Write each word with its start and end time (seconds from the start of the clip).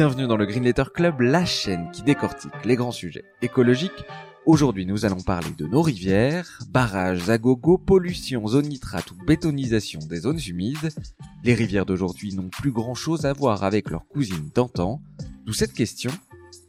Bienvenue 0.00 0.26
dans 0.26 0.38
le 0.38 0.46
Green 0.46 0.64
Letter 0.64 0.84
Club, 0.94 1.20
la 1.20 1.44
chaîne 1.44 1.90
qui 1.92 2.00
décortique 2.00 2.64
les 2.64 2.74
grands 2.74 2.90
sujets 2.90 3.26
écologiques. 3.42 4.06
Aujourd'hui, 4.46 4.86
nous 4.86 5.04
allons 5.04 5.20
parler 5.20 5.50
de 5.58 5.66
nos 5.66 5.82
rivières, 5.82 6.58
barrages 6.70 7.28
à 7.28 7.38
pollution, 7.86 8.48
zone 8.48 8.68
nitrate 8.68 9.10
ou 9.10 9.16
bétonisation 9.26 10.00
des 10.08 10.20
zones 10.20 10.40
humides. 10.48 10.88
Les 11.44 11.52
rivières 11.52 11.84
d'aujourd'hui 11.84 12.32
n'ont 12.32 12.48
plus 12.48 12.70
grand 12.70 12.94
chose 12.94 13.26
à 13.26 13.34
voir 13.34 13.62
avec 13.62 13.90
leurs 13.90 14.08
cousines 14.08 14.48
d'antan. 14.54 15.02
D'où 15.44 15.52
cette 15.52 15.74
question, 15.74 16.12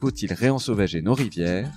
faut-il 0.01 0.33
réensauvager 0.33 1.01
nos 1.01 1.13
rivières? 1.13 1.71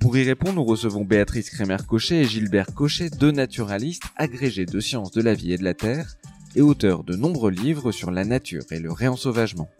Pour 0.00 0.16
y 0.16 0.24
répondre, 0.24 0.56
nous 0.56 0.64
recevons 0.64 1.04
Béatrice 1.04 1.50
Crémer-Cochet 1.50 2.22
et 2.22 2.24
Gilbert 2.24 2.74
Cochet, 2.74 3.08
deux 3.08 3.30
naturalistes 3.30 4.06
agrégés 4.16 4.66
de 4.66 4.80
sciences 4.80 5.12
de 5.12 5.22
la 5.22 5.34
vie 5.34 5.52
et 5.52 5.58
de 5.58 5.64
la 5.64 5.74
terre 5.74 6.16
et 6.56 6.60
auteurs 6.60 7.04
de 7.04 7.14
nombreux 7.14 7.52
livres 7.52 7.92
sur 7.92 8.10
la 8.10 8.24
nature 8.24 8.64
et 8.72 8.80
le 8.80 8.90
réensauvagement. 8.90 9.70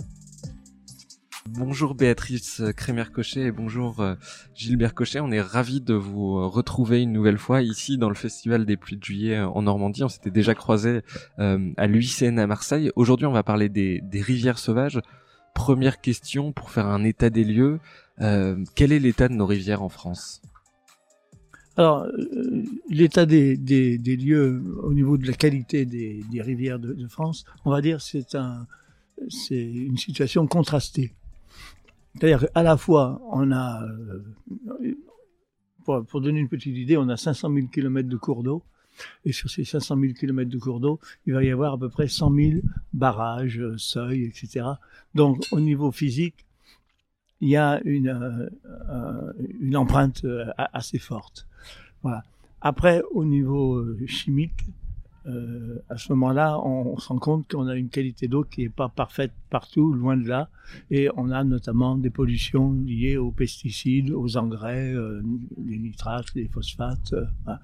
Bonjour 1.55 1.95
Béatrice 1.95 2.63
Crémer-Cochet 2.75 3.43
et 3.43 3.53
bonjour 3.53 4.01
euh, 4.01 4.15
Gilbert 4.55 4.95
Cochet. 4.95 5.21
On 5.21 5.31
est 5.31 5.43
ravis 5.43 5.83
de 5.83 5.93
vous 5.93 6.39
euh, 6.39 6.47
retrouver 6.47 7.03
une 7.03 7.13
nouvelle 7.13 7.37
fois 7.37 7.61
ici 7.61 7.99
dans 7.99 8.09
le 8.09 8.15
Festival 8.15 8.65
des 8.65 8.79
Pluies 8.79 8.97
de 8.97 9.05
Juillet 9.05 9.37
euh, 9.37 9.49
en 9.49 9.61
Normandie. 9.61 10.03
On 10.03 10.09
s'était 10.09 10.31
déjà 10.31 10.55
croisés 10.55 11.03
à 11.37 11.87
l'UICN 11.87 12.39
à 12.39 12.47
Marseille. 12.47 12.91
Aujourd'hui, 12.97 13.27
on 13.27 13.33
va 13.33 13.43
parler 13.43 13.69
des, 13.69 14.03
rivières 14.15 14.59
sauvages. 14.59 14.99
Première 15.55 16.01
question 16.01 16.53
pour 16.53 16.71
faire 16.71 16.87
un 16.87 17.05
état 17.05 17.29
des 17.29 17.45
lieux. 17.45 17.81
quel 18.19 18.93
est 18.93 18.99
l'état 18.99 19.29
de 19.29 19.35
nos 19.35 19.47
rivières 19.47 19.83
en 19.83 19.91
France? 19.91 20.41
Alors, 21.77 22.07
l'état 22.89 23.27
des, 23.27 23.57
lieux 23.57 24.63
au 24.83 24.95
niveau 24.95 25.19
de 25.19 25.27
la 25.27 25.35
qualité 25.35 25.85
des, 25.85 26.25
rivières 26.41 26.79
de, 26.79 27.07
France, 27.09 27.45
on 27.67 27.71
va 27.71 27.83
dire 27.83 28.01
c'est 28.01 28.25
une 29.51 29.99
situation 29.99 30.47
contrastée. 30.47 31.13
C'est-à-dire 32.15 32.47
qu'à 32.53 32.63
la 32.63 32.77
fois, 32.77 33.21
on 33.31 33.51
a, 33.53 33.85
euh, 33.85 34.95
pour, 35.85 36.21
donner 36.21 36.41
une 36.41 36.49
petite 36.49 36.77
idée, 36.77 36.97
on 36.97 37.09
a 37.09 37.17
500 37.17 37.53
000 37.53 37.67
km 37.69 38.09
de 38.09 38.17
cours 38.17 38.43
d'eau. 38.43 38.63
Et 39.25 39.33
sur 39.33 39.49
ces 39.51 39.65
500 39.65 39.99
000 39.99 40.13
km 40.13 40.51
de 40.51 40.59
cours 40.59 40.79
d'eau, 40.79 41.01
il 41.27 41.33
va 41.33 41.43
y 41.43 41.51
avoir 41.51 41.75
à 41.75 41.79
peu 41.79 41.89
près 41.89 42.09
100 42.09 42.35
000 42.35 42.61
barrages, 42.93 43.59
euh, 43.59 43.79
seuils, 43.79 44.25
etc. 44.25 44.67
Donc, 45.15 45.47
au 45.51 45.61
niveau 45.61 45.91
physique, 45.91 46.47
il 47.41 47.49
y 47.49 47.57
a 47.57 47.81
une, 47.85 48.09
euh, 48.09 49.33
une 49.61 49.77
empreinte 49.77 50.25
assez 50.57 50.99
forte. 50.99 51.49
Voilà. 52.03 52.23
Après, 52.61 53.03
au 53.11 53.25
niveau 53.25 53.85
chimique, 54.07 54.67
euh, 55.27 55.79
à 55.89 55.99
ce 55.99 56.13
moment-là, 56.13 56.59
on, 56.65 56.99
se 56.99 57.09
rend 57.09 57.19
compte 57.19 57.49
qu'on 57.49 57.69
a 57.69 57.77
une 57.77 57.89
qualité 57.89 58.27
d'eau 58.27 58.45
qui 58.45 58.63
n'est 58.63 58.69
pas 58.69 58.89
parfaite 58.89 59.33
partout, 59.51 59.93
loin 59.93 60.17
de 60.17 60.27
là, 60.27 60.49
et 60.91 61.09
on 61.17 61.31
a 61.31 61.45
notamment 61.45 61.97
des 61.97 62.11
pollutions 62.11 62.73
liées 62.73 63.17
aux 63.17 63.31
pesticides, 63.31 64.11
aux 64.11 64.37
engrais, 64.37 64.93
euh, 64.93 65.23
les 65.65 65.79
nitrates, 65.79 66.35
les 66.35 66.49
phosphates. 66.49 67.13
Euh, 67.13 67.55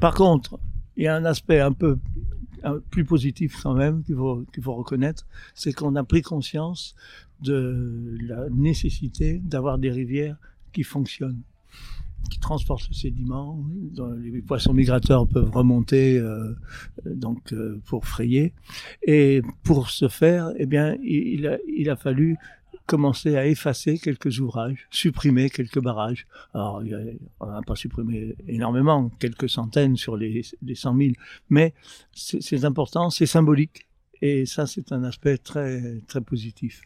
Par 0.00 0.14
contre, 0.14 0.58
il 0.96 1.04
y 1.04 1.08
a 1.08 1.16
un 1.16 1.24
aspect 1.24 1.60
un 1.60 1.72
peu 1.72 1.98
plus 2.90 3.04
positif 3.04 3.60
quand 3.62 3.74
même 3.74 4.02
qu'il 4.04 4.14
faut, 4.14 4.42
qu'il 4.52 4.62
faut 4.62 4.74
reconnaître, 4.74 5.26
c'est 5.54 5.74
qu'on 5.74 5.96
a 5.96 6.04
pris 6.04 6.22
conscience 6.22 6.94
de 7.42 8.16
la 8.22 8.48
nécessité 8.48 9.38
d'avoir 9.44 9.76
des 9.76 9.90
rivières 9.90 10.36
qui 10.72 10.82
fonctionnent 10.82 11.42
qui 12.30 12.38
transportent 12.38 12.88
le 12.88 12.94
sédiment. 12.94 13.64
Les 14.22 14.42
poissons 14.42 14.72
migrateurs 14.72 15.26
peuvent 15.26 15.50
remonter 15.50 16.18
euh, 16.18 16.54
donc 17.04 17.52
euh, 17.52 17.80
pour 17.86 18.06
frayer. 18.06 18.52
Et 19.06 19.42
pour 19.62 19.90
ce 19.90 20.08
faire, 20.08 20.52
eh 20.58 20.66
bien, 20.66 20.96
il 21.02 21.46
a, 21.88 21.96
fallu 21.96 22.36
commencer 22.86 23.36
à 23.36 23.46
effacer 23.46 23.98
quelques 23.98 24.40
ouvrages, 24.40 24.86
supprimer 24.90 25.48
quelques 25.48 25.80
barrages. 25.80 26.26
Alors, 26.52 26.82
on 27.40 27.46
n'a 27.46 27.62
pas 27.62 27.76
supprimé 27.76 28.34
énormément, 28.46 29.10
quelques 29.18 29.48
centaines 29.48 29.96
sur 29.96 30.16
les, 30.16 30.42
les 30.62 30.74
100 30.74 30.96
000, 30.96 31.10
mais 31.48 31.72
c'est 32.12 32.64
important, 32.64 33.10
c'est 33.10 33.26
symbolique, 33.26 33.86
et 34.20 34.46
ça, 34.46 34.66
c'est 34.66 34.92
un 34.92 35.04
aspect 35.04 35.38
très, 35.38 36.00
très 36.06 36.20
positif. 36.20 36.82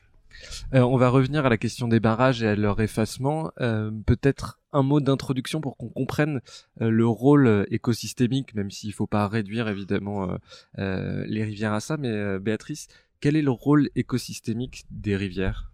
Euh, 0.74 0.80
on 0.80 0.96
va 0.96 1.08
revenir 1.08 1.46
à 1.46 1.48
la 1.48 1.56
question 1.56 1.88
des 1.88 2.00
barrages 2.00 2.42
et 2.42 2.48
à 2.48 2.54
leur 2.54 2.80
effacement. 2.80 3.50
Euh, 3.60 3.90
peut-être 4.06 4.60
un 4.72 4.82
mot 4.82 5.00
d'introduction 5.00 5.60
pour 5.60 5.76
qu'on 5.76 5.88
comprenne 5.88 6.40
euh, 6.80 6.90
le 6.90 7.06
rôle 7.06 7.66
écosystémique, 7.70 8.54
même 8.54 8.70
s'il 8.70 8.90
ne 8.90 8.94
faut 8.94 9.06
pas 9.06 9.26
réduire 9.28 9.68
évidemment 9.68 10.28
les 10.76 11.44
rivières 11.44 11.72
à 11.72 11.80
ça. 11.80 11.96
Mais 11.96 12.38
Béatrice, 12.38 12.88
quel 13.20 13.36
est 13.36 13.42
le 13.42 13.50
rôle 13.50 13.90
écosystémique 13.94 14.84
des 14.90 15.16
rivières? 15.16 15.72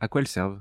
À 0.00 0.08
quoi 0.08 0.20
elles 0.20 0.28
servent? 0.28 0.60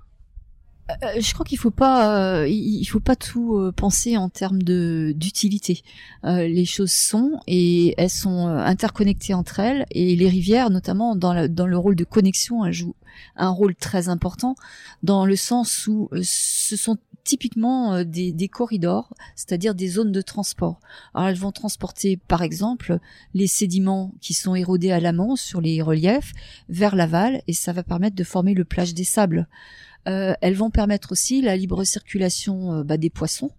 Euh, 0.90 1.20
je 1.20 1.34
crois 1.34 1.46
qu'il 1.46 1.58
faut 1.58 1.72
pas, 1.72 2.42
euh, 2.42 2.48
il 2.48 2.86
faut 2.86 3.00
pas 3.00 3.16
tout 3.16 3.58
euh, 3.58 3.72
penser 3.72 4.18
en 4.18 4.30
termes 4.30 4.62
de 4.62 5.14
d'utilité. 5.16 5.84
les 6.24 6.66
choses 6.66 6.92
sont 6.92 7.40
et 7.48 7.94
elles 7.98 8.10
sont 8.10 8.48
interconnectées 8.48 9.34
entre 9.34 9.60
elles 9.60 9.86
et 9.92 10.16
les 10.16 10.30
rivières, 10.30 10.70
notamment 10.70 11.16
dans, 11.16 11.48
dans 11.48 11.68
le 11.68 11.78
rôle 11.78 11.96
de 11.96 12.04
connexion, 12.04 12.66
elles 12.66 12.74
jouent 12.74 12.96
un 13.36 13.50
rôle 13.50 13.76
très 13.76 14.10
important 14.10 14.56
dans 15.04 15.26
le 15.26 15.36
sens 15.36 15.88
où 15.88 16.10
ce 16.22 16.76
sont 16.76 16.98
typiquement 17.24 18.04
des, 18.04 18.32
des 18.32 18.48
corridors, 18.48 19.14
c'est-à-dire 19.36 19.76
des 19.76 19.90
zones 19.90 20.12
de 20.12 20.22
transport. 20.22 20.80
Alors 21.14 21.30
elles 21.30 21.36
vont 21.36 21.52
transporter 21.52 22.18
par 22.18 22.42
exemple 22.42 23.00
les 23.34 23.48
sédiments 23.48 24.14
qui 24.22 24.34
sont 24.34 24.56
érodés 24.56 24.92
à 24.92 25.00
l'amont 25.00 25.36
sur 25.36 25.62
les 25.62 25.82
reliefs 25.82 26.34
vers 26.70 26.96
l'aval 26.96 27.42
et 27.48 27.54
ça 27.54 27.74
va 27.74 27.84
permettre 27.84 28.16
de 28.16 28.24
former 28.24 28.54
le 28.54 28.66
plage 28.66 28.94
des 28.94 29.04
sables. 29.04 29.48
Euh, 30.08 30.34
elles 30.42 30.56
vont 30.56 30.70
permettre 30.70 31.12
aussi 31.12 31.42
la 31.42 31.58
libre 31.58 31.84
circulation 31.84 32.74
euh, 32.74 32.84
bah, 32.84 32.98
des 32.98 33.10
poissons 33.10 33.52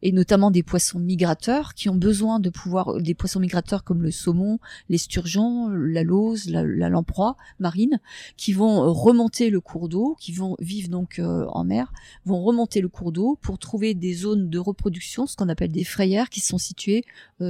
et 0.00 0.12
notamment 0.12 0.52
des 0.52 0.62
poissons 0.62 1.00
migrateurs 1.00 1.74
qui 1.74 1.88
ont 1.88 1.96
besoin 1.96 2.38
de 2.38 2.50
pouvoir 2.50 3.00
des 3.00 3.14
poissons 3.14 3.40
migrateurs 3.40 3.82
comme 3.82 4.02
le 4.02 4.12
saumon, 4.12 4.60
les 4.88 4.98
sturgeons, 4.98 5.68
la 5.68 6.04
lauze, 6.04 6.48
la, 6.48 6.88
lamproie 6.88 7.36
marine 7.58 8.00
qui 8.36 8.52
vont 8.52 8.92
remonter 8.92 9.50
le 9.50 9.60
cours 9.60 9.88
d'eau, 9.88 10.16
qui 10.20 10.32
vont 10.32 10.56
vivre 10.60 10.88
donc 10.88 11.18
euh, 11.18 11.46
en 11.48 11.64
mer, 11.64 11.92
vont 12.24 12.42
remonter 12.42 12.80
le 12.80 12.88
cours 12.88 13.10
d'eau 13.10 13.36
pour 13.42 13.58
trouver 13.58 13.94
des 13.94 14.14
zones 14.14 14.48
de 14.48 14.58
reproduction, 14.58 15.26
ce 15.26 15.36
qu'on 15.36 15.48
appelle 15.48 15.72
des 15.72 15.84
frayères 15.84 16.30
qui 16.30 16.40
sont 16.40 16.58
situées 16.58 17.04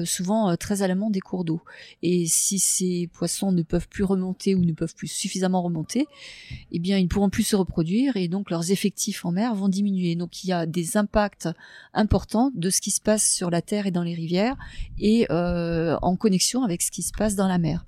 souvent 0.04 0.54
très 0.56 0.82
à 0.82 0.88
l'amont 0.88 1.08
des 1.08 1.20
cours 1.20 1.44
d'eau. 1.44 1.62
Et 2.03 2.26
si 2.26 2.58
ces 2.58 3.08
poissons 3.12 3.53
ne 3.53 3.62
peuvent 3.62 3.88
plus 3.88 4.04
remonter 4.04 4.54
ou 4.54 4.60
ne 4.60 4.72
peuvent 4.72 4.94
plus 4.94 5.08
suffisamment 5.08 5.62
remonter, 5.62 6.06
eh 6.72 6.78
bien 6.78 6.98
ils 6.98 7.04
ne 7.04 7.08
pourront 7.08 7.31
plus 7.31 7.42
se 7.42 7.56
reproduire 7.56 8.16
et 8.16 8.28
donc 8.28 8.38
donc 8.38 8.50
leurs 8.50 8.71
effectifs 8.71 9.25
en 9.25 9.32
mer 9.32 9.53
vont 9.56 9.69
diminuer. 9.69 10.15
Donc 10.15 10.44
il 10.44 10.49
y 10.49 10.53
a 10.53 10.65
des 10.65 10.97
impacts 10.97 11.49
importants 11.93 12.53
de 12.54 12.71
ce 12.71 12.81
qui 12.81 12.93
se 12.93 13.00
passe 13.00 13.28
sur 13.28 13.50
la 13.50 13.62
terre 13.62 13.87
et 13.87 13.91
dans 13.91 14.04
les 14.04 14.15
rivières 14.15 14.56
et 15.00 15.26
euh, 15.31 15.97
en 16.03 16.15
connexion 16.15 16.62
avec 16.62 16.82
ce 16.82 16.93
qui 16.93 17.03
se 17.03 17.10
passe 17.12 17.34
dans 17.34 17.49
la 17.49 17.59
mer. 17.59 17.84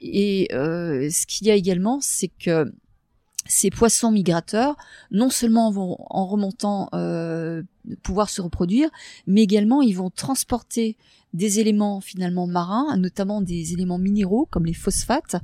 Et 0.00 0.48
euh, 0.52 1.10
ce 1.10 1.26
qu'il 1.26 1.48
y 1.48 1.50
a 1.50 1.56
également, 1.56 1.98
c'est 2.00 2.28
que 2.28 2.72
ces 3.46 3.70
poissons 3.70 4.12
migrateurs, 4.12 4.76
non 5.10 5.28
seulement 5.28 5.72
vont 5.72 5.96
en 6.08 6.24
remontant 6.26 6.88
euh, 6.94 7.62
pouvoir 8.04 8.30
se 8.30 8.40
reproduire, 8.40 8.90
mais 9.26 9.42
également 9.42 9.82
ils 9.82 9.96
vont 9.96 10.08
transporter 10.08 10.96
des 11.34 11.60
éléments 11.60 12.00
finalement 12.00 12.46
marins, 12.46 12.96
notamment 12.96 13.42
des 13.42 13.72
éléments 13.72 13.98
minéraux 13.98 14.48
comme 14.50 14.64
les 14.64 14.72
phosphates, 14.72 15.36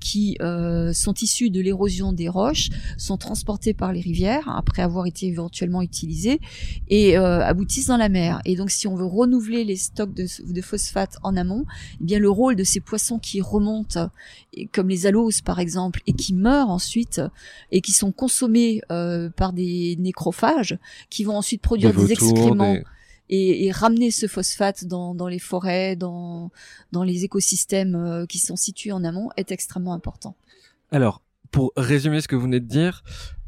qui 0.00 0.36
euh, 0.40 0.92
sont 0.92 1.14
issus 1.14 1.50
de 1.50 1.60
l'érosion 1.60 2.12
des 2.12 2.28
roches, 2.28 2.70
sont 2.98 3.16
transportés 3.16 3.74
par 3.74 3.92
les 3.92 4.00
rivières 4.00 4.48
après 4.48 4.82
avoir 4.82 5.06
été 5.06 5.26
éventuellement 5.26 5.82
utilisés 5.82 6.40
et 6.88 7.16
euh, 7.16 7.44
aboutissent 7.44 7.86
dans 7.86 7.96
la 7.96 8.08
mer. 8.08 8.40
Et 8.44 8.56
donc, 8.56 8.70
si 8.70 8.88
on 8.88 8.96
veut 8.96 9.04
renouveler 9.04 9.64
les 9.64 9.76
stocks 9.76 10.14
de, 10.14 10.26
de 10.52 10.60
phosphates 10.60 11.18
en 11.22 11.36
amont, 11.36 11.64
eh 12.00 12.04
bien 12.04 12.18
le 12.18 12.30
rôle 12.30 12.56
de 12.56 12.64
ces 12.64 12.80
poissons 12.80 13.18
qui 13.18 13.40
remontent, 13.40 14.10
comme 14.72 14.88
les 14.88 15.06
aloses 15.06 15.42
par 15.42 15.60
exemple, 15.60 16.00
et 16.06 16.12
qui 16.12 16.34
meurent 16.34 16.70
ensuite 16.70 17.20
et 17.70 17.80
qui 17.80 17.92
sont 17.92 18.12
consommés 18.12 18.80
euh, 18.90 19.28
par 19.30 19.52
des 19.52 19.96
nécrophages, 19.98 20.78
qui 21.10 21.24
vont 21.24 21.36
ensuite 21.36 21.60
produire 21.60 21.92
des, 21.92 22.12
excréments 22.12 22.76
et, 23.30 23.70
ramener 23.72 24.10
ce 24.10 24.26
phosphate 24.26 24.84
dans, 24.84 25.14
dans 25.14 25.28
les 25.28 25.38
forêts, 25.38 25.96
dans, 25.96 26.50
dans 26.92 27.02
les 27.02 27.24
écosystèmes 27.24 27.94
euh, 27.94 28.26
qui 28.26 28.38
sont 28.38 28.56
situés 28.56 28.92
en 28.92 29.04
amont 29.04 29.30
est 29.36 29.50
extrêmement 29.50 29.94
important. 29.94 30.36
Alors, 30.90 31.22
pour 31.50 31.72
résumer 31.76 32.20
ce 32.20 32.28
que 32.28 32.36
vous 32.36 32.42
venez 32.42 32.60
de 32.60 32.66
dire, 32.66 33.02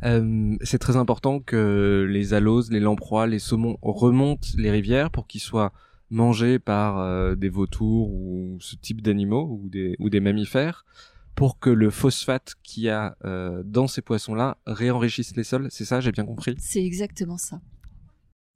euh, 0.05 0.57
c'est 0.63 0.79
très 0.79 0.97
important 0.97 1.41
que 1.41 2.07
les 2.09 2.35
aloses, 2.35 2.71
les 2.71 2.81
lamproies, 2.81 3.27
les 3.27 3.39
saumons 3.39 3.79
remontent 3.83 4.49
les 4.57 4.71
rivières 4.71 5.11
pour 5.11 5.27
qu'ils 5.27 5.41
soient 5.41 5.73
mangés 6.09 6.59
par 6.59 6.99
euh, 6.99 7.35
des 7.35 7.49
vautours 7.49 8.11
ou 8.11 8.59
ce 8.61 8.77
type 8.77 9.03
d'animaux 9.03 9.61
ou 9.61 9.69
des, 9.69 9.97
ou 9.99 10.09
des 10.09 10.21
mammifères 10.21 10.87
pour 11.35 11.59
que 11.59 11.69
le 11.69 11.91
phosphate 11.91 12.55
qu'il 12.63 12.85
y 12.85 12.89
a 12.89 13.15
dans 13.63 13.89
ces 13.89 14.01
poissons-là 14.01 14.57
réenrichisse 14.67 15.37
les 15.37 15.45
sols. 15.45 15.69
C'est 15.71 15.85
ça, 15.85 16.01
j'ai 16.01 16.11
bien 16.11 16.25
compris? 16.25 16.55
C'est 16.59 16.83
exactement 16.83 17.37
ça. 17.37 17.61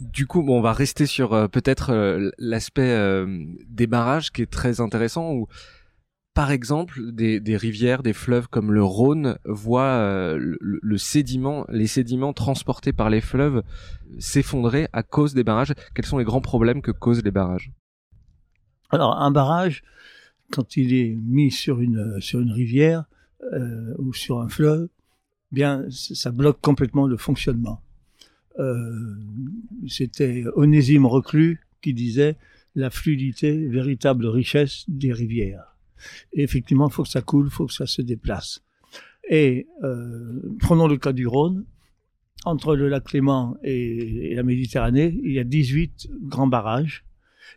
Du 0.01 0.27
coup, 0.27 0.43
bon, 0.43 0.59
on 0.59 0.63
va 0.63 0.73
rester 0.73 1.05
sur 1.05 1.35
euh, 1.35 1.47
peut-être 1.47 1.91
euh, 1.91 2.31
l'aspect 2.39 2.91
euh, 2.91 3.45
des 3.69 3.87
barrages 3.87 4.33
qui 4.33 4.41
est 4.41 4.51
très 4.51 4.81
intéressant. 4.81 5.33
Où 5.33 5.47
par 6.33 6.53
exemple, 6.53 7.13
des, 7.13 7.57
rivières, 7.57 8.03
des 8.03 8.15
fleuves 8.15 8.49
comme 8.49 8.73
le 8.73 8.83
Rhône 8.83 9.37
voient 9.45 10.37
le, 10.39 10.97
sédiment, 10.97 11.67
les 11.69 11.89
sédiments 11.89 12.33
transportés 12.33 12.93
par 12.93 13.11
les 13.11 13.21
fleuves 13.21 13.63
s'effondrer 14.21 14.89
à 14.93 15.03
cause 15.03 15.35
des 15.35 15.45
barrages. 15.45 15.75
Quels 15.93 16.07
sont 16.07 16.17
les 16.17 16.25
grands 16.25 16.41
problèmes 16.41 16.83
que 16.83 16.93
causent 16.93 17.25
les 17.25 17.33
barrages? 17.33 17.73
Alors, 18.91 19.21
un 19.21 19.33
barrage, 19.33 19.83
quand 20.53 20.77
il 20.77 20.95
est 20.95 21.19
mis 21.21 21.51
sur 21.51 21.81
une 21.81 22.21
sur 22.21 22.41
une 22.41 22.53
rivière 22.53 23.05
ou 23.99 24.15
sur 24.15 24.41
un 24.41 24.49
fleuve, 24.49 24.89
bien, 25.51 25.85
ça 25.91 26.31
bloque 26.31 26.61
complètement 26.63 27.09
le 27.09 27.19
fonctionnement. 27.19 27.83
Euh, 28.59 29.15
C'était 29.89 30.45
Onésime 30.55 31.07
Reclus 31.07 31.61
qui 31.83 31.95
disait 31.95 32.37
la 32.75 32.91
fluidité, 32.91 33.67
véritable 33.69 34.27
richesse 34.27 34.85
des 34.89 35.13
rivières. 35.13 35.77
Et 36.33 36.43
effectivement, 36.43 36.89
il 36.89 36.93
faut 36.93 37.03
que 37.03 37.09
ça 37.09 37.23
coule, 37.23 37.47
il 37.47 37.51
faut 37.51 37.67
que 37.67 37.73
ça 37.73 37.87
se 37.87 38.03
déplace. 38.03 38.63
Et 39.29 39.67
euh, 39.83 40.41
prenons 40.61 40.89
le 40.89 40.97
cas 40.97 41.13
du 41.13 41.27
Rhône. 41.27 41.65
Entre 42.47 42.75
le 42.75 42.89
lac 42.89 43.05
Clément 43.05 43.59
et, 43.63 44.35
la 44.35 44.43
Méditerranée, 44.43 45.21
il 45.23 45.33
y 45.33 45.39
a 45.39 45.45
18 45.45 46.09
grands 46.23 46.47
barrages 46.47 47.05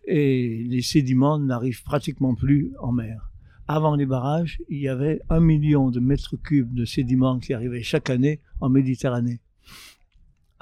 et 0.05 0.61
les 0.67 0.81
sédiments 0.81 1.39
n'arrivent 1.39 1.83
pratiquement 1.83 2.35
plus 2.35 2.73
en 2.81 2.91
mer. 2.91 3.31
Avant 3.69 3.95
les 3.95 4.05
barrages, 4.05 4.61
il 4.67 4.79
y 4.79 4.89
avait 4.89 5.21
un 5.29 5.39
million 5.39 5.89
de 5.89 6.01
mètres 6.01 6.35
cubes 6.35 6.73
de 6.73 6.83
sédiments 6.83 7.39
qui 7.39 7.53
arrivaient 7.53 7.81
chaque 7.81 8.09
année 8.09 8.41
en 8.59 8.67
Méditerranée. 8.67 9.39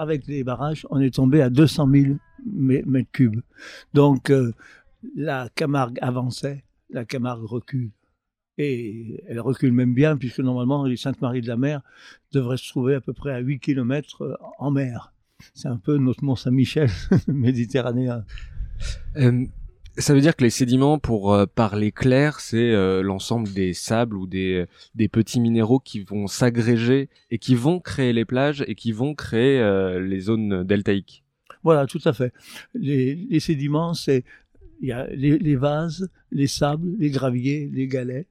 Avec 0.02 0.26
les 0.26 0.42
barrages, 0.42 0.84
on 0.90 0.98
est 0.98 1.14
tombé 1.14 1.40
à 1.42 1.48
200 1.48 1.88
000 1.92 2.14
mètres 2.44 3.12
cubes. 3.12 3.40
Donc, 3.94 4.30
euh, 4.30 4.52
la 5.14 5.48
Camargue 5.54 5.96
avançait 6.02 6.64
la 6.90 7.04
Camargue 7.04 7.44
recule. 7.44 7.92
Et 8.58 9.22
elle 9.28 9.38
recule 9.38 9.70
même 9.70 9.94
bien, 9.94 10.16
puisque 10.16 10.40
normalement, 10.40 10.84
les 10.86 10.96
Saintes-Maries 10.96 11.40
de 11.40 11.46
la 11.46 11.56
Mer 11.56 11.82
devraient 12.32 12.56
se 12.56 12.68
trouver 12.68 12.96
à 12.96 13.00
peu 13.00 13.12
près 13.12 13.32
à 13.32 13.38
8 13.38 13.60
km 13.60 14.22
euh, 14.22 14.34
en 14.58 14.72
mer. 14.72 15.12
C'est 15.54 15.68
un 15.68 15.76
peu 15.76 15.98
notre 15.98 16.24
Mont-Saint-Michel 16.24 16.90
méditerranéen. 17.28 18.24
Euh, 19.18 19.46
ça 19.98 20.14
veut 20.14 20.20
dire 20.20 20.36
que 20.36 20.44
les 20.44 20.50
sédiments, 20.50 20.98
pour 20.98 21.34
euh, 21.34 21.46
parler 21.46 21.92
clair, 21.92 22.40
c'est 22.40 22.72
l'ensemble 23.02 23.52
des 23.52 23.74
sables 23.74 24.16
ou 24.16 24.26
des, 24.26 24.66
des 24.94 25.08
petits 25.08 25.40
minéraux 25.40 25.80
qui 25.80 26.00
vont 26.00 26.26
s'agréger 26.26 27.08
et 27.30 27.38
qui 27.38 27.54
vont 27.54 27.80
créer 27.80 28.12
les 28.12 28.24
plages 28.24 28.64
et 28.66 28.74
qui 28.74 28.92
vont 28.92 29.14
créer 29.14 29.60
les 30.00 30.20
zones 30.20 30.64
deltaïques. 30.64 31.24
Voilà, 31.62 31.86
tout 31.86 32.00
à 32.04 32.12
fait. 32.12 32.32
Les, 32.74 33.14
les 33.14 33.40
sédiments, 33.40 33.94
c'est 33.94 34.24
il 34.82 34.88
y 34.88 34.92
a 34.92 35.06
les, 35.06 35.56
vases, 35.56 36.10
les 36.32 36.48
sables, 36.48 36.96
les 36.98 37.10
graviers, 37.10 37.70
les 37.72 37.86
galets. 37.86 38.26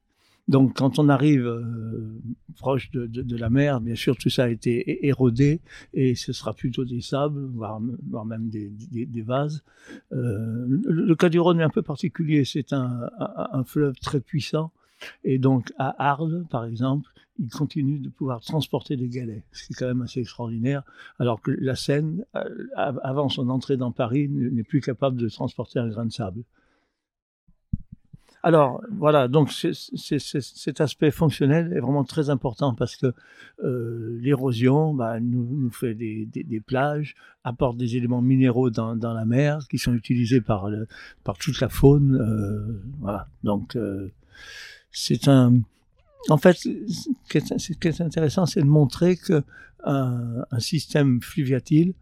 Donc, 0.51 0.75
quand 0.75 0.99
on 0.99 1.09
arrive 1.09 1.47
euh, 1.47 2.21
proche 2.57 2.91
de, 2.91 3.37
la 3.37 3.49
mer, 3.49 3.81
bien 3.81 3.95
sûr, 3.95 4.17
tout 4.17 4.29
ça 4.29 4.43
a 4.43 4.49
été 4.49 5.07
érodé 5.07 5.61
et 5.93 6.13
ce 6.15 6.33
sera 6.33 6.53
plutôt 6.53 6.85
des 6.85 7.01
sables, 7.01 7.45
voire, 7.53 7.79
même 7.79 8.49
des, 8.49 9.21
vases. 9.23 9.63
Euh, 10.11 10.65
le, 10.67 11.15
cas 11.15 11.29
du 11.29 11.39
Rhône 11.39 11.61
est 11.61 11.63
un 11.63 11.69
peu 11.69 11.81
particulier. 11.81 12.43
C'est 12.45 12.73
un, 12.73 13.09
un, 13.17 13.47
un, 13.53 13.63
fleuve 13.63 13.95
très 14.01 14.19
puissant 14.19 14.71
et 15.23 15.39
donc, 15.39 15.71
à 15.77 16.11
Arles, 16.11 16.45
par 16.49 16.65
exemple, 16.65 17.09
il 17.39 17.49
continue 17.49 17.99
de 17.99 18.09
pouvoir 18.09 18.41
transporter 18.41 18.97
des 18.97 19.07
galets, 19.07 19.43
ce 19.51 19.65
qui 19.65 19.73
est 19.73 19.75
quand 19.75 19.87
même 19.87 20.01
assez 20.01 20.19
extraordinaire, 20.19 20.83
alors 21.17 21.41
que 21.41 21.51
la 21.51 21.75
Seine, 21.75 22.25
euh, 22.35 22.43
avant 22.75 23.29
son 23.29 23.49
entrée 23.49 23.77
dans 23.77 23.91
Paris, 23.91 24.29
n'est 24.29 24.63
plus 24.63 24.81
capable 24.81 25.17
de 25.17 25.29
transporter 25.29 25.79
un 25.79 25.87
grain 25.87 26.05
de 26.05 26.11
sable. 26.11 26.43
Alors 28.43 28.81
voilà, 28.91 29.27
donc 29.27 29.51
cet 29.51 30.81
aspect 30.81 31.11
fonctionnel 31.11 31.73
est 31.75 31.79
vraiment 31.79 32.03
très 32.03 32.31
important 32.31 32.73
parce 32.73 32.95
que 32.95 33.13
euh, 33.63 34.17
l'érosion 34.19 34.95
bah, 34.95 35.19
nous, 35.19 35.69
fait 35.69 35.93
des, 35.93 36.63
plages, 36.65 37.15
apporte 37.43 37.77
des 37.77 37.97
éléments 37.97 38.21
minéraux 38.21 38.71
dans, 38.71 38.95
la 38.95 39.25
mer 39.25 39.67
qui 39.69 39.77
sont 39.77 39.93
utilisés 39.93 40.41
par, 40.41 40.69
par 41.23 41.37
toute 41.37 41.59
la 41.59 41.69
faune. 41.69 42.15
Euh, 42.15 42.81
voilà, 42.99 43.27
donc 43.43 43.75
euh, 43.75 44.11
c'est 44.91 45.27
un. 45.27 45.59
En 46.29 46.37
fait, 46.37 46.57
ce 46.57 47.09
qui 47.29 47.87
est, 47.87 48.01
intéressant, 48.01 48.45
c'est 48.45 48.61
de 48.61 48.67
montrer 48.67 49.17
que 49.17 49.43
un, 49.83 50.45
un, 50.51 50.59
système 50.59 51.21
fluviatile 51.21 51.93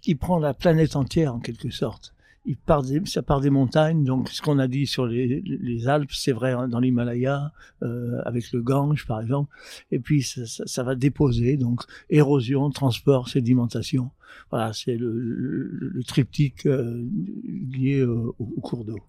qui 0.00 0.14
prend 0.14 0.38
la 0.38 0.54
planète 0.54 0.94
entière 0.96 1.34
en 1.34 1.40
quelque 1.40 1.70
sorte. 1.70 2.14
Il 2.46 2.56
part 2.56 2.82
des, 2.82 3.02
ça 3.04 3.22
part 3.22 3.40
des 3.40 3.50
montagnes, 3.50 4.04
donc 4.04 4.28
ce 4.30 4.40
qu'on 4.40 4.58
a 4.58 4.66
dit 4.66 4.86
sur 4.86 5.06
les, 5.06 5.42
les 5.44 5.88
Alpes, 5.88 6.12
c'est 6.12 6.32
vrai 6.32 6.52
hein, 6.52 6.68
dans 6.68 6.80
l'Himalaya, 6.80 7.52
euh, 7.82 8.20
avec 8.24 8.50
le 8.52 8.62
Gange 8.62 9.06
par 9.06 9.20
exemple, 9.20 9.52
et 9.90 9.98
puis 9.98 10.22
ça, 10.22 10.82
va 10.82 10.94
déposer, 10.94 11.56
donc 11.56 11.82
érosion, 12.08 12.70
transport, 12.70 13.28
sédimentation. 13.28 14.10
Voilà, 14.50 14.72
c'est 14.72 14.96
le, 14.96 16.00
triptyque 16.06 16.66
euh, 16.66 17.04
lié 17.44 18.04
au, 18.04 18.34
au 18.38 18.60
cours 18.60 18.84
d'eau. 18.84 19.00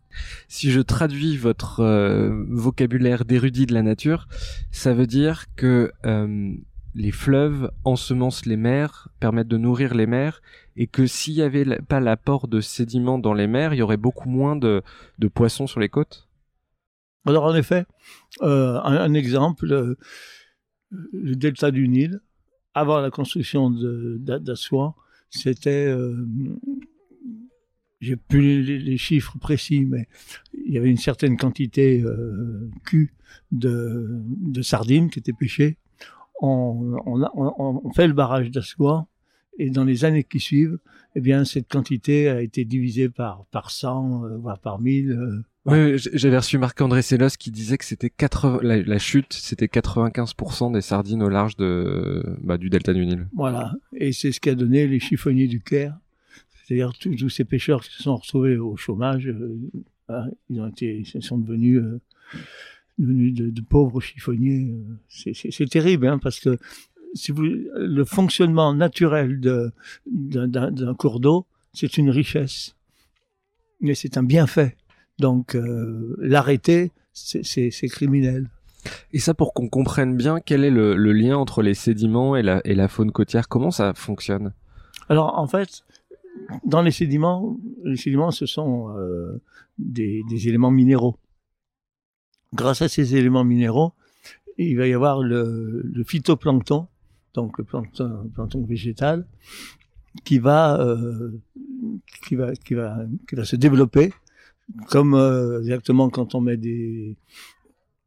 Si 0.47 0.71
je 0.71 0.81
traduis 0.81 1.37
votre 1.37 1.81
euh, 1.81 2.43
vocabulaire 2.49 3.25
d'érudit 3.25 3.65
de 3.65 3.73
la 3.73 3.81
nature, 3.81 4.27
ça 4.71 4.93
veut 4.93 5.07
dire 5.07 5.45
que 5.55 5.91
euh, 6.05 6.53
les 6.93 7.11
fleuves 7.11 7.71
ensemencent 7.83 8.45
les 8.45 8.57
mers, 8.57 9.09
permettent 9.19 9.47
de 9.47 9.57
nourrir 9.57 9.93
les 9.93 10.07
mers, 10.07 10.41
et 10.75 10.87
que 10.87 11.07
s'il 11.07 11.35
n'y 11.35 11.41
avait 11.41 11.65
pas 11.81 11.99
l'apport 11.99 12.47
de 12.47 12.59
sédiments 12.59 13.19
dans 13.19 13.33
les 13.33 13.47
mers, 13.47 13.73
il 13.73 13.77
y 13.77 13.81
aurait 13.81 13.97
beaucoup 13.97 14.29
moins 14.29 14.55
de, 14.55 14.83
poissons 15.33 15.67
sur 15.67 15.79
les 15.79 15.89
côtes? 15.89 16.27
Alors 17.25 17.45
en 17.45 17.55
effet, 17.55 17.85
euh, 18.41 18.79
un, 18.81 19.13
exemple, 19.13 19.71
euh, 19.71 19.95
le 20.89 21.35
delta 21.35 21.71
du 21.71 21.87
Nil, 21.87 22.19
avant 22.73 22.99
la 22.99 23.11
construction 23.11 23.69
d'Assois, 23.69 24.95
c'était... 25.29 25.87
Euh, 25.87 26.25
j'ai 27.99 28.15
plus 28.15 28.63
les, 28.63 28.97
chiffres 28.97 29.37
précis, 29.37 29.85
mais 29.85 30.07
il 30.53 30.73
y 30.73 30.77
avait 30.79 30.89
une 30.89 30.97
certaine 30.97 31.37
quantité 31.37 32.03
Q 32.83 33.13
de 33.51 34.61
sardines 34.63 35.11
qui 35.11 35.19
étaient 35.19 35.33
pêchées 35.33 35.77
on, 36.41 36.97
on, 37.05 37.23
on, 37.35 37.81
on 37.83 37.93
fait 37.93 38.07
le 38.07 38.13
barrage 38.13 38.51
d'Assois 38.51 39.07
et 39.57 39.69
dans 39.69 39.83
les 39.83 40.05
années 40.05 40.23
qui 40.23 40.39
suivent, 40.39 40.79
eh 41.15 41.21
bien, 41.21 41.45
cette 41.45 41.69
quantité 41.69 42.29
a 42.29 42.41
été 42.41 42.65
divisée 42.65 43.09
par, 43.09 43.45
par 43.51 43.69
100, 43.71 44.25
euh, 44.25 44.37
voire 44.37 44.59
par 44.59 44.79
1000. 44.79 45.11
Euh, 45.11 45.43
oui, 45.65 45.97
j'avais 46.13 46.37
reçu 46.37 46.57
Marc-André 46.57 47.01
Sellos 47.01 47.35
qui 47.37 47.51
disait 47.51 47.77
que 47.77 47.85
c'était 47.85 48.09
80, 48.09 48.59
la, 48.63 48.81
la, 48.81 48.97
chute, 48.97 49.33
c'était 49.33 49.67
95% 49.67 50.73
des 50.73 50.81
sardines 50.81 51.21
au 51.21 51.29
large 51.29 51.55
de, 51.57 52.23
bah, 52.41 52.57
du 52.57 52.69
delta 52.69 52.93
du 52.93 53.05
Nil. 53.05 53.27
Voilà. 53.33 53.73
Et 53.93 54.11
c'est 54.13 54.31
ce 54.31 54.39
qui 54.39 54.49
a 54.49 54.55
donné 54.55 54.87
les 54.87 54.99
chiffonniers 54.99 55.47
du 55.47 55.61
Caire. 55.61 55.97
C'est-à-dire 56.65 56.93
tous, 56.99 57.15
tous, 57.15 57.29
ces 57.29 57.43
pêcheurs 57.43 57.83
qui 57.83 57.91
se 57.91 58.03
sont 58.03 58.15
retrouvés 58.15 58.57
au 58.57 58.75
chômage, 58.77 59.27
euh, 59.27 60.23
ils 60.49 60.61
ont 60.61 60.67
été, 60.67 61.03
ils 61.13 61.23
sont 61.23 61.37
devenus, 61.37 61.77
euh, 61.77 62.01
devenus 62.97 63.33
de, 63.33 63.49
de, 63.49 63.61
pauvres 63.61 64.01
chiffonniers. 64.01 64.75
C'est 65.09 65.69
terrible, 65.69 66.07
hein, 66.07 66.19
parce 66.19 66.39
que 66.39 66.57
si 67.13 67.31
vous, 67.31 67.43
le 67.43 68.05
fonctionnement 68.05 68.73
naturel 68.73 69.39
d'un 70.05 70.93
cours 70.95 71.19
d'eau, 71.19 71.45
c'est 71.73 71.97
une 71.97 72.09
richesse, 72.09 72.75
mais 73.79 73.95
c'est 73.95 74.17
un 74.17 74.23
bienfait. 74.23 74.75
Donc 75.19 75.55
euh, 75.55 76.15
l'arrêter, 76.19 76.91
c'est 77.13 77.87
criminel. 77.87 78.49
Et 79.13 79.19
ça, 79.19 79.33
pour 79.33 79.53
qu'on 79.53 79.69
comprenne 79.69 80.15
bien, 80.15 80.39
quel 80.39 80.63
est 80.63 80.71
le, 80.71 80.95
le, 80.95 81.13
lien 81.13 81.37
entre 81.37 81.61
les 81.61 81.75
sédiments 81.75 82.35
et 82.35 82.41
la, 82.41 82.61
et 82.65 82.73
la 82.73 82.87
faune 82.87 83.11
côtière 83.11 83.47
Comment 83.47 83.69
ça 83.69 83.93
fonctionne? 83.93 84.53
Alors, 85.07 85.37
en 85.37 85.47
fait, 85.47 85.83
dans 86.65 86.81
les 86.81 86.91
sédiments, 86.91 87.57
les 87.83 87.97
sédiments, 87.97 88.31
ce 88.31 88.45
sont 88.45 88.95
euh, 88.97 89.41
des, 89.77 90.23
des, 90.29 90.47
éléments 90.47 90.71
minéraux. 90.71 91.17
Grâce 92.53 92.81
à 92.81 92.89
ces 92.89 93.15
éléments 93.15 93.43
minéraux, 93.43 93.93
il 94.57 94.77
va 94.77 94.87
y 94.87 94.93
avoir 94.93 95.21
le, 95.21 95.83
phytoplancton 96.05 96.87
donc 97.33 97.57
le 97.57 97.63
plancton, 97.63 98.65
végétal, 98.67 99.25
qui 100.25 100.39
va, 100.39 100.79
euh, 100.81 101.31
qui 102.27 102.35
va, 102.35 102.53
qui 102.53 102.73
va, 102.73 103.05
qui 103.27 103.35
va 103.35 103.45
se 103.45 103.55
développer, 103.55 104.11
comme 104.89 105.13
euh, 105.13 105.61
exactement 105.61 106.09
quand 106.09 106.35
on 106.35 106.41
met 106.41 106.57
des, 106.57 107.15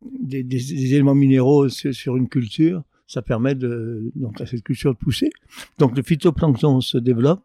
des, 0.03 0.95
éléments 0.95 1.15
minéraux 1.15 1.69
sur, 1.69 2.17
une 2.17 2.29
culture, 2.29 2.83
ça 3.07 3.23
permet 3.23 3.55
donc 3.55 4.41
à 4.41 4.47
cette 4.47 4.63
culture 4.63 4.93
de 4.93 4.99
pousser. 4.99 5.31
Donc 5.79 5.97
le 5.97 6.03
phytoplancton 6.03 6.81
se 6.81 6.99
développe. 6.99 7.45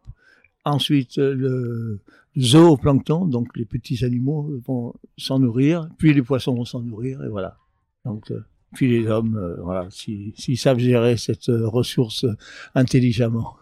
Ensuite, 0.64 1.16
le 1.16 2.00
zooplancton, 2.38 3.26
donc 3.26 3.56
les 3.56 3.64
petits 3.64 4.04
animaux 4.04 4.60
vont 4.66 4.94
s'en 5.16 5.38
nourrir, 5.38 5.88
puis 5.98 6.12
les 6.12 6.22
poissons 6.22 6.54
vont 6.54 6.64
s'en 6.64 6.82
nourrir, 6.82 7.22
et 7.22 7.28
voilà. 7.28 7.56
Donc, 8.04 8.30
euh, 8.30 8.44
puis 8.74 8.88
les 8.88 9.06
hommes, 9.08 9.36
euh, 9.36 9.56
voilà, 9.62 9.88
s'ils 9.90 10.32
si, 10.36 10.56
savent 10.56 10.78
gérer 10.78 11.16
cette 11.16 11.48
euh, 11.48 11.68
ressource 11.68 12.26
intelligemment, 12.74 13.56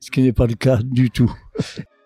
ce 0.00 0.10
qui 0.10 0.22
n'est 0.22 0.32
pas 0.32 0.46
le 0.46 0.54
cas 0.54 0.80
du 0.82 1.10
tout. 1.10 1.32